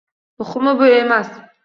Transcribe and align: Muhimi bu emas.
Muhimi 0.43 0.73
bu 0.79 0.89
emas. 0.95 1.31